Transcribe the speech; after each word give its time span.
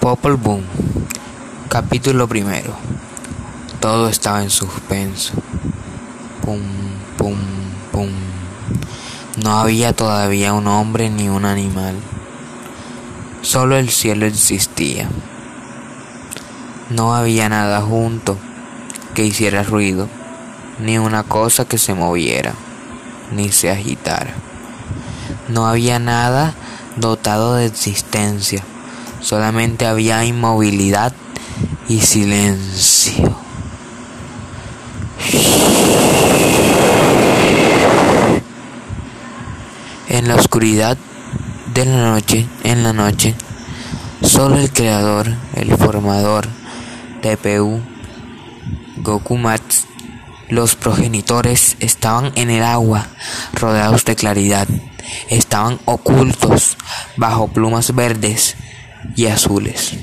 Popol 0.00 0.36
Boom. 0.36 0.62
Capítulo 1.68 2.28
primero. 2.28 2.72
Todo 3.80 4.08
estaba 4.08 4.44
en 4.44 4.50
suspenso. 4.50 5.34
Pum, 6.40 6.62
pum, 7.16 7.36
pum. 7.90 8.08
No 9.42 9.58
había 9.58 9.92
todavía 9.92 10.52
un 10.52 10.68
hombre 10.68 11.10
ni 11.10 11.28
un 11.28 11.44
animal. 11.44 11.96
Solo 13.42 13.76
el 13.76 13.90
cielo 13.90 14.26
existía. 14.26 15.08
No 16.90 17.12
había 17.16 17.48
nada 17.48 17.82
junto 17.82 18.38
que 19.14 19.24
hiciera 19.24 19.64
ruido, 19.64 20.08
ni 20.78 20.98
una 20.98 21.24
cosa 21.24 21.64
que 21.64 21.76
se 21.76 21.94
moviera, 21.94 22.54
ni 23.32 23.50
se 23.50 23.72
agitara. 23.72 24.32
No 25.48 25.66
había 25.66 25.98
nada 25.98 26.54
dotado 26.96 27.54
de 27.54 27.66
existencia 27.66 28.62
solamente 29.20 29.86
había 29.86 30.24
inmovilidad 30.24 31.12
y 31.88 32.00
silencio. 32.00 33.36
En 40.08 40.28
la 40.28 40.36
oscuridad 40.36 40.96
de 41.74 41.84
la 41.84 42.10
noche, 42.10 42.46
en 42.64 42.82
la 42.82 42.92
noche, 42.92 43.34
solo 44.22 44.56
el 44.56 44.70
creador, 44.70 45.28
el 45.54 45.76
formador, 45.76 46.48
TPU, 47.22 47.80
Gokumats, 48.96 49.86
los 50.48 50.76
progenitores 50.76 51.76
estaban 51.80 52.32
en 52.36 52.50
el 52.50 52.62
agua, 52.62 53.06
rodeados 53.52 54.04
de 54.04 54.16
claridad, 54.16 54.66
estaban 55.28 55.78
ocultos 55.84 56.76
bajo 57.16 57.48
plumas 57.48 57.94
verdes 57.94 58.56
y 59.16 59.26
azules. 59.26 59.94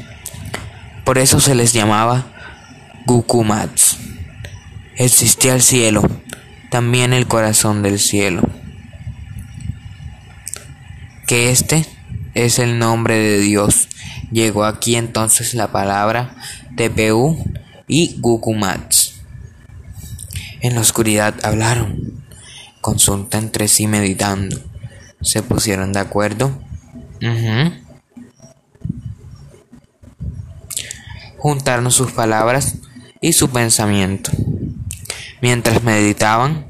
Por 1.04 1.18
eso 1.18 1.40
se 1.40 1.56
les 1.56 1.74
llamaba 1.74 2.26
Gukumats. 3.06 3.98
Existía 4.98 5.54
el 5.54 5.62
cielo, 5.62 6.02
también 6.72 7.14
el 7.14 7.28
corazón 7.28 7.84
del 7.84 8.00
cielo. 8.00 8.42
Que 11.28 11.52
este 11.52 11.86
es 12.34 12.60
el 12.60 12.80
nombre 12.80 13.18
de 13.18 13.40
Dios. 13.40 13.88
Llegó 14.32 14.66
aquí 14.66 14.96
entonces 14.96 15.54
la 15.54 15.72
palabra 15.72 16.36
TPU 16.76 17.38
y 17.88 18.16
Gukumats. 18.20 19.16
En 20.62 20.76
la 20.76 20.82
oscuridad 20.82 21.36
hablaron, 21.44 22.24
consulta 22.82 23.38
entre 23.38 23.68
sí 23.68 23.86
meditando. 23.88 24.58
Se 25.22 25.44
pusieron 25.44 25.94
de 25.94 26.00
acuerdo. 26.00 26.60
Juntaron 31.46 31.92
sus 31.92 32.12
palabras 32.12 32.80
y 33.22 33.34
su 33.34 33.52
pensamiento. 33.52 34.32
Mientras 35.44 35.84
meditaban, 35.84 36.66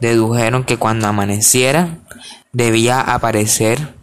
dedujeron 0.00 0.62
que 0.62 0.76
cuando 0.76 1.08
amaneciera 1.08 1.98
debía 2.52 3.00
aparecer 3.00 3.96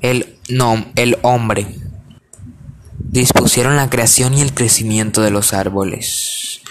el, 0.00 0.38
no, 0.48 0.86
el 0.96 1.18
hombre. 1.20 1.66
Dispusieron 2.96 3.76
la 3.76 3.90
creación 3.90 4.32
y 4.32 4.40
el 4.40 4.54
crecimiento 4.54 5.20
de 5.20 5.30
los 5.30 5.52
árboles. 5.52 6.62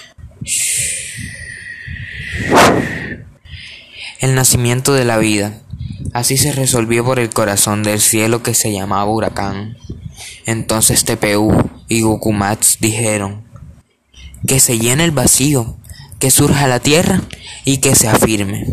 El 4.20 4.34
nacimiento 4.34 4.96
de 4.96 5.06
la 5.06 5.20
vida 5.20 5.62
Así 6.14 6.38
se 6.38 6.52
resolvió 6.52 7.06
por 7.06 7.20
el 7.20 7.30
corazón 7.30 7.84
del 7.84 8.00
cielo 8.02 8.42
que 8.42 8.54
se 8.54 8.72
llamaba 8.72 9.12
huracán. 9.12 9.78
Entonces 10.46 11.06
TPU 11.06 11.52
y 11.88 12.02
Gukumats 12.02 12.78
dijeron, 12.80 13.48
que 14.48 14.60
se 14.60 14.80
llene 14.80 15.04
el 15.04 15.12
vacío, 15.12 15.78
que 16.20 16.32
surja 16.32 16.68
la 16.68 16.80
tierra 16.80 17.22
y 17.66 17.78
que 17.78 17.96
se 17.96 18.08
afirme, 18.08 18.66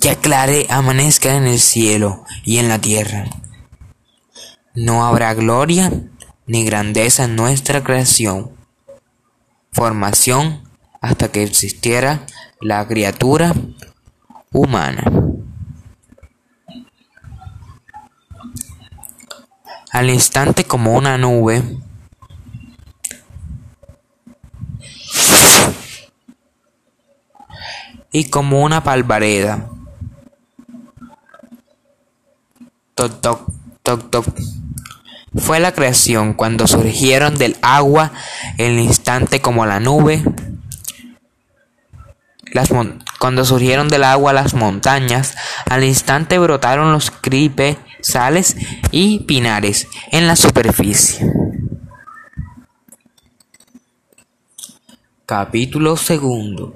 que 0.00 0.10
aclare, 0.10 0.66
amanezca 0.68 1.36
en 1.36 1.46
el 1.46 1.60
cielo 1.60 2.24
y 2.44 2.58
en 2.58 2.68
la 2.68 2.80
tierra. 2.80 3.28
No 4.74 5.06
habrá 5.06 5.34
gloria 5.34 5.92
ni 6.46 6.64
grandeza 6.64 7.24
en 7.24 7.36
nuestra 7.36 7.82
creación, 7.82 8.50
formación 9.72 10.62
hasta 11.00 11.30
que 11.30 11.42
existiera 11.42 12.26
la 12.60 12.86
criatura 12.86 13.54
humana. 14.52 15.04
Al 19.90 20.10
instante 20.10 20.64
como 20.64 20.94
una 20.94 21.18
nube. 21.18 21.62
Y 28.12 28.30
como 28.30 28.62
una 28.62 28.82
palvareda. 28.82 29.68
Toc, 32.94 33.20
toc, 33.20 33.50
toc, 33.82 34.10
toc. 34.10 34.26
Fue 35.36 35.60
la 35.60 35.72
creación 35.72 36.32
cuando 36.32 36.66
surgieron 36.66 37.36
del 37.36 37.56
agua 37.60 38.12
el 38.56 38.78
instante 38.78 39.40
como 39.42 39.66
la 39.66 39.80
nube. 39.80 40.22
Las 42.52 42.70
cuando 43.18 43.44
surgieron 43.44 43.88
del 43.88 44.04
agua 44.04 44.32
las 44.32 44.54
montañas, 44.54 45.36
al 45.68 45.84
instante 45.84 46.38
brotaron 46.38 46.92
los 46.92 47.10
cripes 47.10 47.76
sales 48.00 48.56
y 48.90 49.20
pinares 49.20 49.88
en 50.12 50.26
la 50.26 50.36
superficie. 50.36 51.30
Capítulo 55.26 55.96
segundo. 55.96 56.74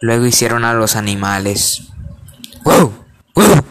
Luego 0.00 0.26
hicieron 0.26 0.64
a 0.64 0.74
los 0.74 0.96
animales. 0.96 1.88
¡Wow! 2.64 2.92
¡Wow! 3.34 3.64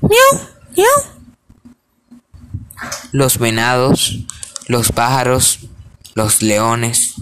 ¡Miau! 0.00 0.48
¡Miau! 0.74 1.16
Los 3.12 3.38
venados, 3.38 4.24
los 4.68 4.92
pájaros, 4.92 5.60
los 6.14 6.42
leones. 6.42 7.16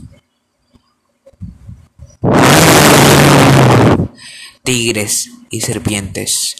Tigres, 4.65 5.31
y 5.51 5.61
serpientes, 5.61 6.57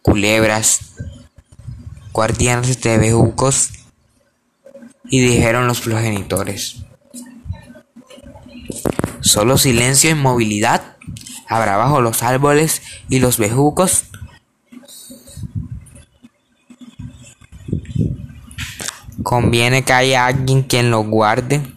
culebras, 0.00 0.92
guardianes 2.12 2.80
de 2.80 2.96
bejucos, 2.96 3.70
y 5.10 5.20
dijeron 5.20 5.66
los 5.66 5.80
progenitores. 5.80 6.84
Solo 9.20 9.58
silencio 9.58 10.08
e 10.08 10.12
inmovilidad 10.12 10.96
habrá 11.48 11.76
bajo 11.76 12.00
los 12.00 12.22
árboles 12.22 12.80
y 13.08 13.18
los 13.18 13.38
bejucos. 13.38 14.04
Conviene 19.24 19.82
que 19.82 19.92
haya 19.92 20.26
alguien 20.26 20.62
quien 20.62 20.92
los 20.92 21.04
guarde. 21.06 21.75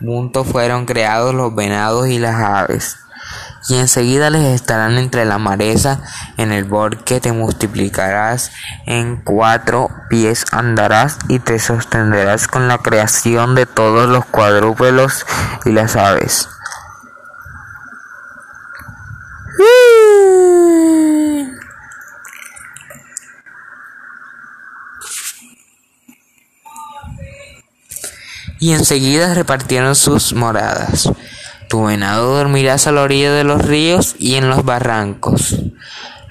Punto 0.00 0.42
fueron 0.42 0.84
creados 0.84 1.32
los 1.32 1.54
venados 1.54 2.08
y 2.08 2.18
las 2.18 2.34
aves, 2.34 2.96
y 3.68 3.76
enseguida 3.76 4.28
les 4.28 4.42
estarán 4.42 4.98
entre 4.98 5.24
la 5.24 5.38
mareza, 5.38 6.00
en 6.36 6.50
el 6.50 6.64
bosque 6.64 7.20
te 7.20 7.30
multiplicarás, 7.30 8.50
en 8.86 9.22
cuatro 9.22 9.88
pies 10.08 10.44
andarás 10.50 11.18
y 11.28 11.38
te 11.38 11.60
sostendrás 11.60 12.48
con 12.48 12.66
la 12.66 12.78
creación 12.78 13.54
de 13.54 13.66
todos 13.66 14.08
los 14.08 14.24
cuadrúpedos 14.24 15.24
y 15.64 15.70
las 15.70 15.94
aves. 15.94 16.48
Y 28.60 28.72
enseguida 28.72 29.34
repartieron 29.34 29.96
sus 29.96 30.34
moradas. 30.34 31.10
Tu 31.68 31.84
venado 31.84 32.36
dormirás 32.36 32.86
a 32.86 32.92
la 32.92 33.02
orilla 33.02 33.32
de 33.32 33.44
los 33.44 33.64
ríos 33.64 34.14
y 34.18 34.34
en 34.36 34.48
los 34.48 34.64
barrancos. 34.64 35.56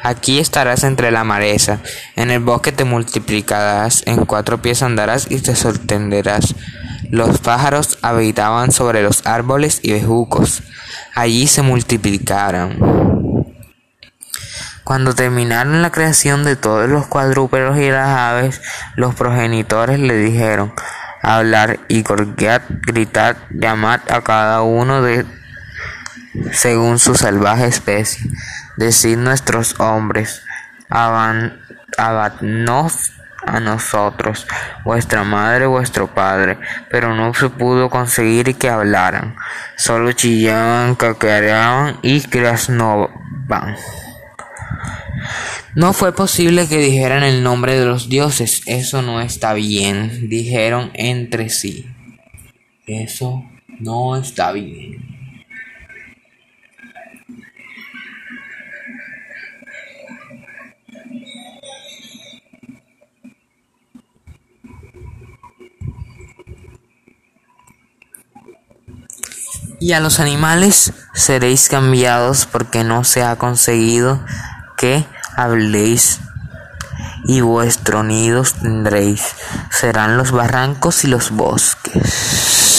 Aquí 0.02 0.40
estarás 0.40 0.86
entre 0.86 1.12
la 1.12 1.26
mareza, 1.26 1.80
en 2.16 2.32
el 2.32 2.40
bosque 2.40 2.72
te 2.72 2.86
multiplicarás, 2.86 4.04
en 4.06 4.26
cuatro 4.26 4.62
pies 4.62 4.82
andarás 4.82 5.28
y 5.30 5.42
te 5.42 5.56
sorprenderás. 5.56 6.56
Los 7.10 7.40
pájaros 7.40 7.98
habitaban 8.02 8.72
sobre 8.72 9.02
los 9.02 9.26
árboles 9.26 9.80
y 9.82 9.92
bejucos, 9.92 10.64
allí 11.16 11.48
se 11.48 11.64
multiplicaron. 11.64 13.00
Cuando 14.86 15.14
terminaron 15.14 15.82
la 15.82 15.92
creación 15.92 16.44
de 16.44 16.56
todos 16.56 16.90
los 16.90 17.08
cuadrúpedos 17.08 17.78
y 17.78 17.90
las 17.90 18.10
aves, 18.10 18.62
los 18.96 19.16
progenitores 19.16 20.00
le 20.00 20.16
dijeron, 20.16 20.74
hablar 21.22 21.80
y 21.88 22.04
gorguear, 22.04 22.62
gritar, 22.70 23.38
llamar 23.50 24.02
a 24.10 24.22
cada 24.22 24.62
uno 24.62 25.02
de 25.02 25.26
según 26.52 27.00
su 27.00 27.16
salvaje 27.16 27.66
especie. 27.66 28.30
Decid 28.78 29.18
nuestros 29.18 29.80
hombres, 29.80 30.44
abadnos 31.98 33.14
a 33.46 33.60
nosotros, 33.60 34.48
vuestra 34.84 35.24
madre, 35.24 35.66
vuestro 35.66 36.08
padre, 36.08 36.58
pero 36.90 37.16
no 37.16 37.34
se 37.34 37.50
pudo 37.50 37.90
conseguir 37.90 38.56
que 38.56 38.70
hablaran, 38.70 39.36
solo 39.76 40.12
chillaban, 40.12 40.96
cacareaban 40.96 41.98
y 42.02 42.22
crasnovan. 42.22 43.76
No 45.80 45.94
fue 45.94 46.12
posible 46.12 46.68
que 46.68 46.78
dijeran 46.78 47.24
el 47.24 47.42
nombre 47.42 47.80
de 47.80 47.86
los 47.86 48.10
dioses, 48.10 48.64
eso 48.66 49.02
no 49.02 49.22
está 49.22 49.54
bien, 49.54 50.28
dijeron 50.28 50.92
entre 50.94 51.48
sí. 51.48 51.86
Eso 52.86 53.46
no 53.80 54.18
está 54.18 54.52
bien. 54.52 55.08
Y 69.80 69.94
a 69.94 70.02
los 70.02 70.20
animales 70.20 70.92
seréis 71.14 71.70
cambiados 71.70 72.46
porque 72.46 72.84
no 72.84 73.06
se 73.06 73.24
ha 73.24 73.38
conseguido 73.38 74.22
que 74.78 75.06
habléis 75.40 76.20
y 77.24 77.42
vuestros 77.42 78.04
nidos 78.04 78.56
tendréis. 78.56 79.36
Serán 79.72 80.18
los 80.18 80.32
barrancos 80.32 81.04
y 81.04 81.08
los 81.08 81.32
bosques. 81.32 82.79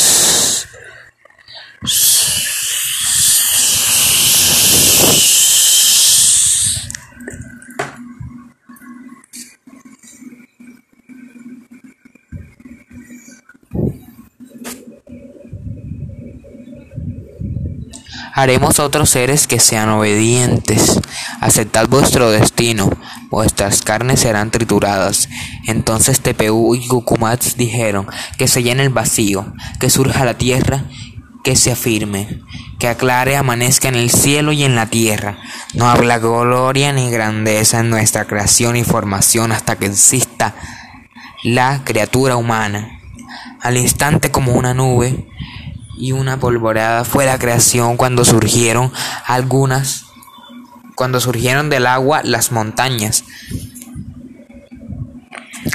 Haremos 18.41 18.79
otros 18.79 19.11
seres 19.11 19.47
que 19.47 19.61
sean 19.61 19.91
obedientes. 19.91 20.99
Aceptad 21.43 21.89
vuestro 21.91 22.31
destino, 22.31 22.91
vuestras 23.29 23.83
carnes 23.83 24.21
serán 24.21 24.51
trituradas. 24.51 25.29
Entonces 25.67 26.21
Tpu 26.21 26.75
y 26.75 26.89
Gukumats 26.89 27.59
dijeron 27.59 28.07
que 28.39 28.49
se 28.49 28.63
llene 28.63 28.83
el 28.85 28.89
vacío, 28.89 29.53
que 29.79 29.91
surja 29.91 30.25
la 30.25 30.39
tierra, 30.39 30.85
que 31.45 31.55
se 31.55 31.71
afirme, 31.71 32.41
que 32.79 32.89
aclare, 32.89 33.37
amanezca 33.37 33.89
en 33.89 33.97
el 33.97 34.09
cielo 34.09 34.53
y 34.53 34.65
en 34.65 34.75
la 34.75 34.87
tierra. 34.87 35.37
No 35.75 35.91
habla 35.91 36.19
gloria 36.19 36.95
ni 36.95 37.11
grandeza 37.11 37.81
en 37.81 37.91
nuestra 37.91 38.25
creación 38.25 38.75
y 38.75 38.85
formación 38.85 39.53
hasta 39.53 39.77
que 39.77 39.85
exista 39.85 40.55
la 41.45 41.83
criatura 41.85 42.37
humana. 42.37 43.01
Al 43.61 43.77
instante 43.77 44.31
como 44.31 44.55
una 44.55 44.73
nube, 44.73 45.27
y 46.01 46.13
una 46.13 46.41
polvoreada 46.41 47.05
fue 47.05 47.27
la 47.27 47.39
creación 47.39 47.97
cuando 47.97 48.25
surgieron 48.25 48.91
algunas, 49.27 50.07
cuando 50.95 51.21
surgieron 51.21 51.69
del 51.69 51.87
agua 51.87 52.23
las 52.25 52.51
montañas. 52.53 53.25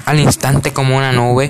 Al 0.05 0.19
instante 0.19 0.73
como 0.73 0.97
una 0.97 1.11
nube, 1.11 1.49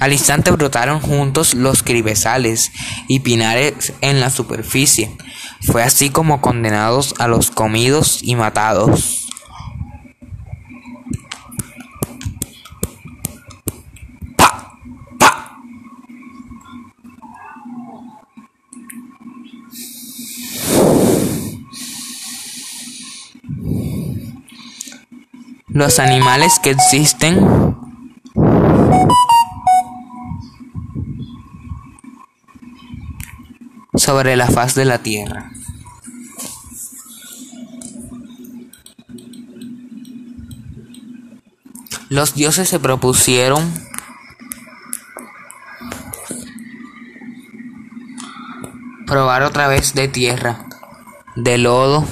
al 0.00 0.12
instante 0.12 0.50
brotaron 0.50 1.00
juntos 1.00 1.52
los 1.52 1.82
cribesales 1.82 2.72
y 3.06 3.20
pinares 3.20 3.92
en 4.00 4.18
la 4.18 4.30
superficie. 4.30 5.14
Fue 5.60 5.82
así 5.82 6.08
como 6.08 6.40
condenados 6.40 7.14
a 7.18 7.28
los 7.28 7.50
comidos 7.50 8.20
y 8.22 8.34
matados. 8.34 9.19
Los 25.80 25.98
animales 25.98 26.58
que 26.62 26.72
existen 26.72 27.74
sobre 33.94 34.36
la 34.36 34.46
faz 34.48 34.74
de 34.74 34.84
la 34.84 34.98
tierra. 34.98 35.50
Los 42.10 42.34
dioses 42.34 42.68
se 42.68 42.78
propusieron 42.78 43.72
probar 49.06 49.44
otra 49.44 49.66
vez 49.66 49.94
de 49.94 50.08
tierra, 50.08 50.66
de 51.36 51.56
lodo. 51.56 52.04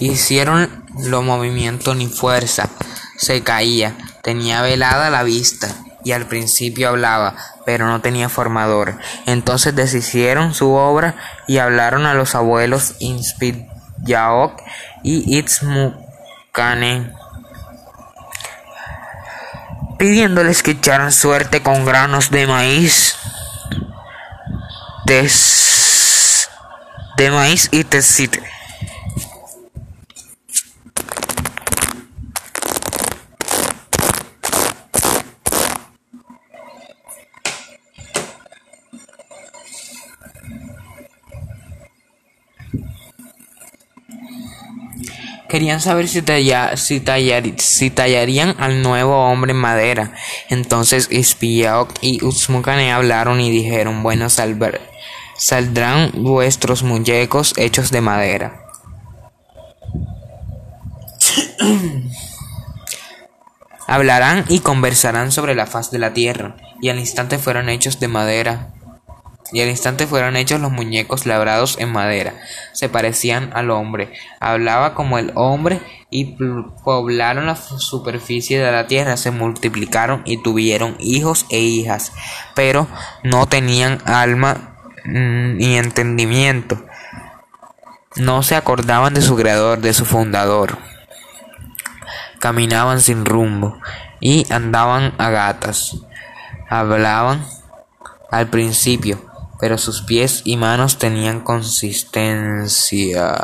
Hicieron 0.00 0.84
lo 0.98 1.22
movimiento 1.22 1.94
ni 1.94 2.08
fuerza, 2.08 2.68
se 3.16 3.42
caía, 3.42 3.94
tenía 4.22 4.62
velada 4.62 5.10
la 5.10 5.22
vista 5.22 5.68
y 6.02 6.12
al 6.12 6.24
principio 6.26 6.88
hablaba, 6.88 7.36
pero 7.66 7.86
no 7.86 8.00
tenía 8.00 8.30
formador. 8.30 8.98
Entonces 9.26 9.76
deshicieron 9.76 10.54
su 10.54 10.72
obra 10.72 11.14
y 11.46 11.58
hablaron 11.58 12.06
a 12.06 12.14
los 12.14 12.34
abuelos 12.34 12.94
Inspid-Yaok 13.00 14.62
y 15.02 15.38
Itzmukane, 15.38 17.12
pidiéndoles 19.98 20.62
que 20.62 20.70
echaran 20.70 21.12
suerte 21.12 21.62
con 21.62 21.84
granos 21.84 22.30
de 22.30 22.46
maíz, 22.46 23.16
de 25.04 25.28
maíz 27.30 27.68
y 27.70 27.84
tecite. 27.84 28.49
Querían 45.60 45.82
saber 45.82 46.08
si, 46.08 46.22
tallarían 47.90 48.56
al 48.58 48.82
nuevo 48.82 49.26
hombre 49.26 49.50
en 49.50 49.58
madera. 49.58 50.14
Entonces 50.48 51.08
Ispiaok 51.10 51.90
y 52.00 52.24
Utsmukane 52.24 52.90
hablaron 52.90 53.42
y 53.42 53.50
dijeron, 53.50 54.02
bueno, 54.02 54.28
saldrán 54.30 56.12
vuestros 56.14 56.82
muñecos 56.82 57.52
hechos 57.58 57.90
de 57.90 58.00
madera. 58.00 58.62
Hablarán 63.86 64.46
y 64.48 64.60
conversarán 64.60 65.30
sobre 65.30 65.54
la 65.54 65.66
faz 65.66 65.90
de 65.90 65.98
la 65.98 66.14
tierra, 66.14 66.56
y 66.80 66.88
al 66.88 66.98
instante 66.98 67.36
fueron 67.36 67.68
hechos 67.68 68.00
de 68.00 68.08
madera 68.08 68.79
y 69.52 69.60
al 69.60 69.68
instante 69.68 70.06
fueron 70.06 70.36
hechos 70.36 70.60
los 70.60 70.70
muñecos 70.70 71.26
labrados 71.26 71.76
en 71.78 71.92
madera. 71.92 72.34
Se 72.72 72.88
parecían 72.88 73.50
al 73.54 73.70
hombre, 73.70 74.12
hablaba 74.38 74.94
como 74.94 75.18
el 75.18 75.32
hombre 75.34 75.80
y 76.10 76.36
poblaron 76.84 77.46
la 77.46 77.56
superficie 77.56 78.60
de 78.60 78.70
la 78.70 78.86
tierra, 78.86 79.16
se 79.16 79.30
multiplicaron 79.30 80.22
y 80.24 80.42
tuvieron 80.42 80.96
hijos 81.00 81.46
e 81.50 81.60
hijas, 81.60 82.12
pero 82.54 82.86
no 83.22 83.46
tenían 83.46 84.00
alma 84.04 84.76
mm, 85.04 85.56
ni 85.56 85.76
entendimiento. 85.76 86.84
No 88.16 88.42
se 88.42 88.56
acordaban 88.56 89.14
de 89.14 89.22
su 89.22 89.36
creador, 89.36 89.80
de 89.80 89.94
su 89.94 90.04
fundador. 90.04 90.78
Caminaban 92.40 93.00
sin 93.00 93.24
rumbo 93.24 93.78
y 94.18 94.50
andaban 94.52 95.14
a 95.18 95.30
gatas. 95.30 95.96
Hablaban 96.68 97.44
al 98.30 98.48
principio 98.48 99.29
pero 99.60 99.76
sus 99.78 100.02
pies 100.02 100.42
y 100.44 100.56
manos 100.56 100.98
tenían 100.98 101.40
consistencia. 101.40 103.36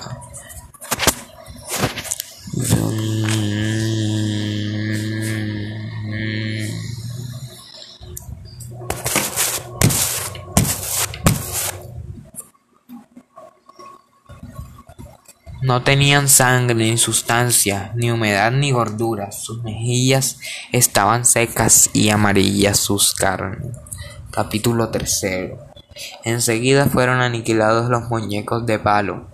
No 15.63 15.83
tenían 15.83 16.29
sangre 16.29 16.77
ni 16.77 16.97
sustancia, 16.97 17.93
ni 17.97 18.11
humedad 18.13 18.53
ni 18.53 18.71
gordura. 18.71 19.33
Sus 19.33 19.65
mejillas 19.65 20.39
estaban 20.71 21.25
secas 21.25 21.91
y 21.93 22.11
amarillas 22.11 22.79
sus 22.79 23.13
carnes 23.15 23.77
Capítulo 24.31 24.91
tercero. 24.91 25.66
Enseguida 26.25 26.87
fueron 26.87 27.21
aniquilados 27.21 27.89
los 27.89 28.09
muñecos 28.11 28.67
de 28.67 28.79
palo. 28.79 29.27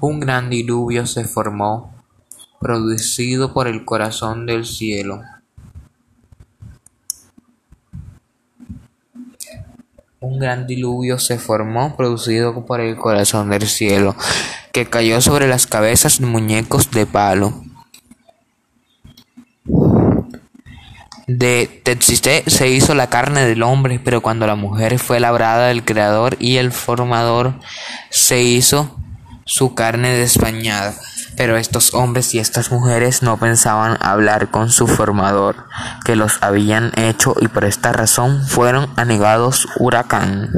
Un 0.00 0.20
gran 0.20 0.50
diluvio 0.50 1.06
se 1.06 1.24
formó, 1.24 1.92
producido 2.60 3.52
por 3.52 3.66
el 3.66 3.84
corazón 3.84 4.46
del 4.46 4.64
cielo. 4.64 5.22
Un 10.20 10.38
gran 10.38 10.66
diluvio 10.66 11.18
se 11.18 11.38
formó, 11.38 11.96
producido 11.96 12.66
por 12.66 12.80
el 12.80 12.96
corazón 12.96 13.50
del 13.50 13.66
cielo, 13.66 14.14
que 14.72 14.86
cayó 14.86 15.20
sobre 15.20 15.48
las 15.48 15.66
cabezas 15.66 16.20
de 16.20 16.26
muñecos 16.26 16.90
de 16.90 17.06
palo. 17.06 17.54
De 21.32 21.80
Tetsiste 21.84 22.42
se 22.48 22.70
hizo 22.70 22.92
la 22.96 23.08
carne 23.08 23.46
del 23.46 23.62
hombre, 23.62 24.00
pero 24.04 24.20
cuando 24.20 24.48
la 24.48 24.56
mujer 24.56 24.98
fue 24.98 25.20
labrada 25.20 25.68
del 25.68 25.84
Creador 25.84 26.36
y 26.40 26.56
el 26.56 26.72
Formador, 26.72 27.54
se 28.10 28.42
hizo 28.42 28.98
su 29.44 29.76
carne 29.76 30.10
despañada. 30.10 30.92
Pero 31.36 31.56
estos 31.56 31.94
hombres 31.94 32.34
y 32.34 32.40
estas 32.40 32.72
mujeres 32.72 33.22
no 33.22 33.36
pensaban 33.36 33.96
hablar 34.00 34.50
con 34.50 34.70
su 34.70 34.88
formador, 34.88 35.68
que 36.04 36.16
los 36.16 36.42
habían 36.42 36.90
hecho 36.98 37.36
y 37.40 37.46
por 37.46 37.64
esta 37.64 37.92
razón 37.92 38.44
fueron 38.48 38.90
anegados 38.96 39.68
huracán. 39.78 40.50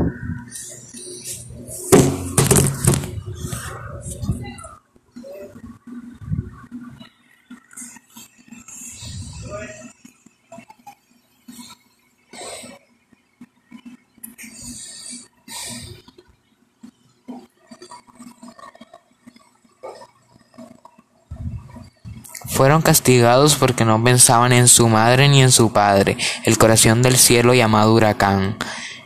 Fueron 22.62 22.81
castigados 22.81 23.57
porque 23.57 23.85
no 23.85 24.04
pensaban 24.04 24.52
en 24.52 24.69
su 24.69 24.88
madre 24.88 25.28
ni 25.28 25.42
en 25.42 25.50
su 25.50 25.73
padre, 25.73 26.16
el 26.45 26.59
corazón 26.59 27.02
del 27.02 27.16
cielo 27.16 27.54
llamado 27.54 27.92
huracán. 27.92 28.57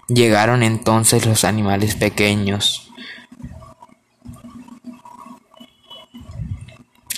Llegaron 0.09 0.63
entonces 0.63 1.25
los 1.25 1.43
animales 1.43 1.95
pequeños. 1.95 2.91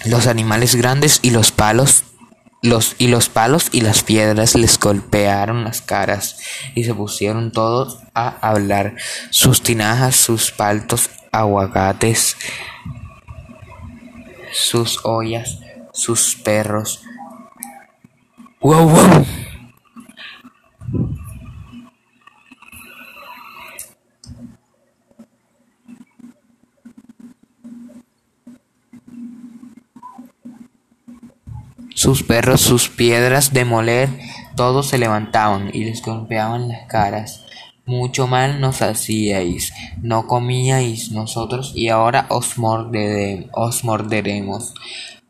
Los 0.05 0.29
animales 0.29 0.77
grandes 0.77 1.19
y 1.23 1.31
los 1.31 1.51
palos 1.51 2.05
los, 2.63 2.95
y 2.99 3.09
los 3.09 3.29
palos 3.29 3.71
y 3.73 3.81
las 3.81 4.05
piedras 4.05 4.55
les 4.55 4.79
golpearon 4.79 5.65
las 5.65 5.83
caras 5.83 6.37
y 6.77 6.85
se 6.85 6.95
pusieron 6.95 7.51
todos 7.51 7.99
a 8.15 8.29
hablar. 8.49 8.95
Sus 9.31 9.61
tinajas, 9.61 10.15
sus 10.15 10.53
paltos, 10.53 11.11
aguacates, 11.33 12.37
sus 14.53 15.01
ollas, 15.03 15.59
sus 15.93 16.37
perros. 16.37 17.03
¡Wow, 18.61 18.89
wow! 18.89 19.27
Sus 31.95 32.23
perros, 32.23 32.61
sus 32.61 32.89
piedras 32.89 33.53
de 33.53 33.65
moler, 33.65 34.09
todos 34.55 34.87
se 34.89 34.99
levantaban 34.99 35.71
y 35.73 35.85
les 35.85 36.01
golpeaban 36.01 36.69
las 36.69 36.87
caras. 36.87 37.45
Mucho 37.87 38.27
mal 38.27 38.61
nos 38.61 38.83
hacíais, 38.83 39.73
no 40.01 40.27
comíais 40.27 41.11
nosotros 41.11 41.73
y 41.75 41.89
ahora 41.89 42.27
os, 42.29 42.55
os 43.53 43.85
morderemos 43.85 44.75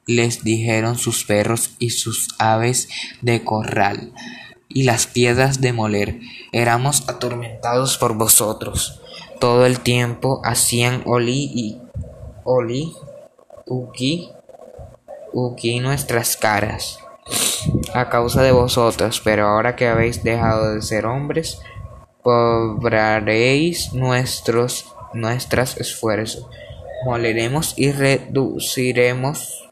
les 0.09 0.43
dijeron 0.43 0.99
sus 0.99 1.25
perros 1.25 1.77
y 1.79 1.91
sus 1.91 2.29
aves 2.39 2.89
de 3.21 3.45
corral, 3.45 4.13
y 4.69 4.83
las 4.85 5.07
piedras 5.07 5.61
de 5.61 5.73
moler, 5.73 6.19
éramos 6.51 7.09
atormentados 7.09 7.99
por 7.99 8.15
vosotros. 8.15 9.01
Todo 9.39 9.67
el 9.67 9.81
tiempo 9.81 10.41
hacían 10.45 11.03
oli 11.05 11.51
y 11.55 11.79
oli, 12.43 12.93
uki, 13.67 14.31
uki 15.33 15.79
nuestras 15.81 16.37
caras, 16.37 16.99
a 17.93 18.09
causa 18.09 18.43
de 18.43 18.53
vosotros, 18.53 19.21
pero 19.23 19.47
ahora 19.47 19.77
que 19.77 19.89
habéis 19.89 20.25
dejado 20.25 20.75
de 20.75 20.83
ser 20.83 21.05
hombres, 21.05 21.61
cobraréis 22.23 23.93
nuestros, 23.93 24.87
nuestras 25.13 25.77
esfuerzos, 25.77 26.47
moleremos 27.05 27.75
y 27.77 27.93
reduciremos 27.93 29.68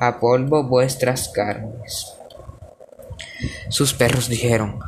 a 0.00 0.18
polvo 0.18 0.64
vuestras 0.64 1.28
carnes. 1.28 2.14
Sus 3.68 3.94
perros 3.94 4.28
dijeron, 4.28 4.80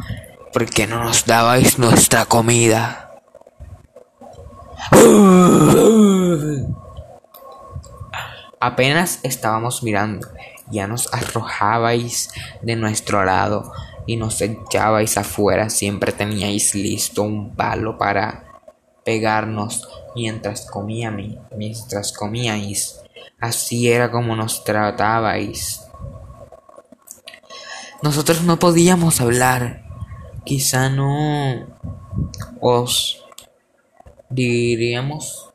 ¿por 0.52 0.66
qué 0.66 0.86
no 0.86 1.04
nos 1.04 1.26
dabais 1.26 1.78
nuestra 1.78 2.24
comida? 2.24 3.10
Apenas 8.58 9.20
estábamos 9.22 9.82
mirando, 9.82 10.28
ya 10.70 10.86
nos 10.86 11.12
arrojabais 11.12 12.30
de 12.62 12.76
nuestro 12.76 13.24
lado 13.24 13.72
y 14.06 14.16
nos 14.16 14.40
echabais 14.40 15.18
afuera, 15.18 15.68
siempre 15.68 16.12
teníais 16.12 16.74
listo 16.74 17.22
un 17.22 17.54
palo 17.54 17.98
para 17.98 18.44
pegarnos 19.04 19.88
mientras 20.14 20.66
comíais, 20.70 21.36
mientras 21.56 22.12
comíais. 22.12 23.01
Así 23.40 23.90
era 23.90 24.10
como 24.10 24.36
nos 24.36 24.64
tratabais. 24.64 25.80
Nosotros 28.02 28.42
no 28.42 28.58
podíamos 28.58 29.20
hablar. 29.20 29.84
Quizá 30.44 30.88
no 30.88 31.66
os 32.60 33.24
diríamos 34.28 35.52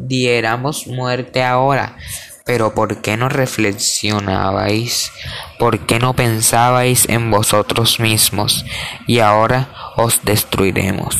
diéramos 0.00 0.86
muerte 0.86 1.42
ahora. 1.42 1.96
Pero 2.44 2.74
¿por 2.74 3.00
qué 3.00 3.16
no 3.16 3.28
reflexionabais? 3.28 5.12
¿Por 5.58 5.86
qué 5.86 5.98
no 5.98 6.14
pensabais 6.14 7.08
en 7.08 7.30
vosotros 7.30 8.00
mismos? 8.00 8.64
Y 9.06 9.20
ahora 9.20 9.68
os 9.96 10.24
destruiremos. 10.24 11.16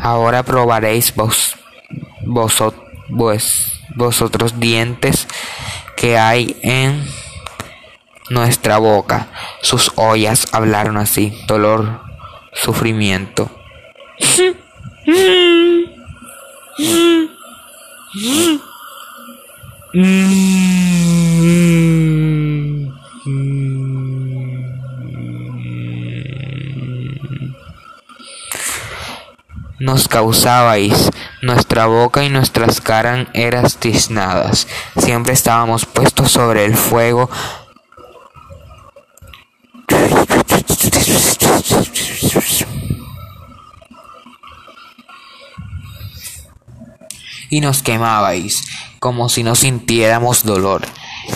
Ahora 0.00 0.42
probaréis 0.42 1.14
vos, 1.14 1.56
vosotros, 2.24 2.85
vosotros 3.08 4.58
dientes 4.58 5.26
que 5.96 6.18
hay 6.18 6.56
en 6.62 7.06
nuestra 8.30 8.78
boca. 8.78 9.28
Sus 9.62 9.92
ollas 9.96 10.48
hablaron 10.52 10.96
así, 10.96 11.36
dolor, 11.46 12.00
sufrimiento. 12.52 13.50
nos 29.78 30.08
causabais, 30.08 31.10
nuestra 31.42 31.86
boca 31.86 32.24
y 32.24 32.28
nuestras 32.28 32.80
caras 32.80 33.28
eran 33.34 33.66
tiznadas, 33.78 34.66
siempre 34.96 35.32
estábamos 35.32 35.86
puestos 35.86 36.32
sobre 36.32 36.64
el 36.64 36.76
fuego. 36.76 37.30
Y 47.48 47.60
nos 47.60 47.82
quemabais, 47.82 48.64
como 48.98 49.28
si 49.28 49.42
no 49.42 49.54
sintiéramos 49.54 50.44
dolor. 50.44 50.82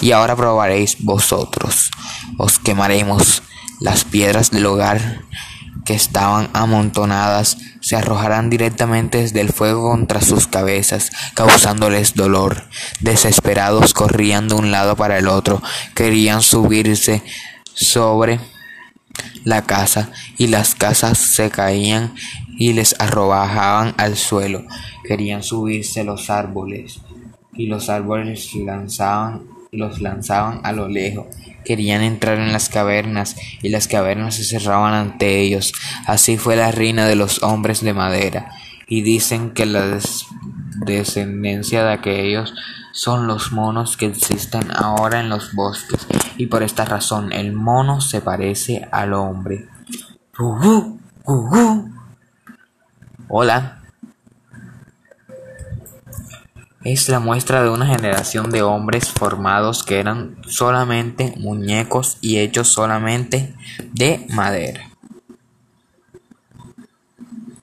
Y 0.01 0.13
ahora 0.13 0.37
probaréis 0.37 0.97
vosotros, 1.01 1.91
os 2.37 2.59
quemaremos 2.59 3.43
las 3.81 4.05
piedras 4.05 4.51
del 4.51 4.67
hogar 4.67 5.23
que 5.85 5.95
estaban 5.95 6.51
amontonadas 6.53 7.57
se 7.91 7.97
arrojarán 7.97 8.51
directamente 8.51 9.19
desde 9.19 9.41
el 9.41 9.49
fuego 9.49 9.91
contra 9.91 10.21
sus 10.21 10.47
cabezas, 10.47 11.11
causándoles 11.35 12.15
dolor. 12.15 12.63
Desesperados 13.01 13.95
corrían 13.95 14.47
de 14.47 14.55
un 14.55 14.71
lado 14.71 14.95
para 14.95 15.19
el 15.19 15.27
otro, 15.27 15.61
querían 15.97 16.41
subirse 16.41 17.21
sobre 17.75 18.39
la 19.43 19.63
casa 19.63 20.13
y 20.39 20.47
las 20.47 20.77
casas 20.77 21.19
se 21.19 21.51
caían 21.51 22.15
y 22.57 22.75
les 22.75 22.95
arrojaban 23.01 23.93
al 23.97 24.17
suelo. 24.17 24.65
Querían 25.03 25.43
subirse 25.43 26.05
los 26.05 26.31
árboles 26.31 27.01
y 27.55 27.67
los 27.67 27.89
árboles 27.89 28.55
lanzaban, 28.55 29.49
los 29.73 30.01
lanzaban 30.01 30.61
a 30.63 30.71
lo 30.71 30.87
lejos 30.87 31.27
querían 31.71 32.03
entrar 32.03 32.41
en 32.41 32.53
las 32.53 32.69
cavernas 32.69 33.37
y 33.63 33.69
las 33.69 33.87
cavernas 33.87 34.35
se 34.35 34.43
cerraban 34.43 34.93
ante 34.93 35.39
ellos. 35.41 35.73
Así 36.05 36.37
fue 36.37 36.57
la 36.57 36.73
reina 36.73 37.07
de 37.07 37.15
los 37.15 37.45
hombres 37.45 37.81
de 37.81 37.95
madera. 37.95 38.51
Y 38.89 39.03
dicen 39.03 39.53
que 39.53 39.67
la 39.67 40.01
descendencia 40.85 41.85
de 41.85 41.93
aquellos 41.93 42.55
son 42.91 43.29
los 43.29 43.53
monos 43.53 43.97
que 43.97 44.07
existen 44.07 44.69
ahora 44.75 45.21
en 45.21 45.29
los 45.29 45.55
bosques. 45.55 46.09
Y 46.39 46.47
por 46.47 46.65
esta 46.65 46.85
razón 46.85 47.33
el 47.33 47.53
mono 47.53 48.01
se 48.01 48.21
parece 48.21 48.89
al 48.91 49.13
hombre. 49.13 49.69
Hola. 53.29 53.80
Es 56.85 57.11
la 57.11 57.21
muestra 57.21 57.63
de 57.63 57.69
una 57.69 57.87
generación 57.87 58.51
de 58.51 58.63
hombres 58.63 59.11
formados 59.11 59.83
que 59.83 60.01
eran 60.01 60.37
solamente 60.47 61.35
muñecos 61.37 62.17
y 62.23 62.39
hechos 62.39 62.69
solamente 62.69 63.55
de 63.93 64.27
madera. 64.31 64.90